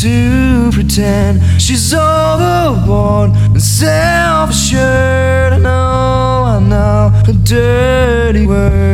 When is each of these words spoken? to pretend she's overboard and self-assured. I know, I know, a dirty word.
to 0.00 0.70
pretend 0.72 1.40
she's 1.60 1.94
overboard 1.94 3.30
and 3.30 3.62
self-assured. 3.62 5.52
I 5.54 5.58
know, 5.58 6.44
I 6.46 6.60
know, 6.60 7.12
a 7.26 7.32
dirty 7.32 8.46
word. 8.46 8.85